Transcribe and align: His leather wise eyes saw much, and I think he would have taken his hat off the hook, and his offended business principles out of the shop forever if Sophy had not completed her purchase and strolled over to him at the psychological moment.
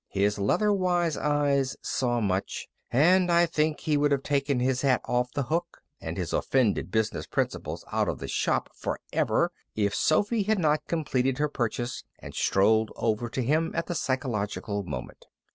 His 0.09 0.39
leather 0.39 0.73
wise 0.73 1.15
eyes 1.15 1.77
saw 1.83 2.19
much, 2.21 2.67
and 2.89 3.31
I 3.31 3.45
think 3.45 3.81
he 3.81 3.97
would 3.97 4.11
have 4.11 4.23
taken 4.23 4.59
his 4.59 4.81
hat 4.81 4.99
off 5.05 5.31
the 5.33 5.43
hook, 5.43 5.83
and 5.99 6.17
his 6.17 6.33
offended 6.33 6.89
business 6.89 7.27
principles 7.27 7.85
out 7.91 8.09
of 8.09 8.17
the 8.17 8.27
shop 8.27 8.71
forever 8.75 9.51
if 9.75 9.93
Sophy 9.93 10.41
had 10.41 10.57
not 10.57 10.87
completed 10.87 11.37
her 11.37 11.49
purchase 11.49 12.03
and 12.17 12.33
strolled 12.33 12.91
over 12.95 13.29
to 13.29 13.43
him 13.43 13.71
at 13.75 13.85
the 13.85 13.93
psychological 13.93 14.81
moment. 14.81 15.27